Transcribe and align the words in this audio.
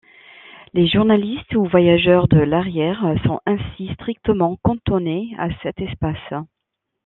Les 0.73 0.87
journalistes 0.87 1.53
ou 1.53 1.63
voyageurs 1.65 2.27
de 2.27 2.39
l'arrière 2.39 3.03
sont 3.23 3.39
ainsi 3.45 3.87
strictement 3.93 4.57
cantonnés 4.63 5.29
à 5.37 5.49
cet 5.61 5.79
espace. 5.79 6.33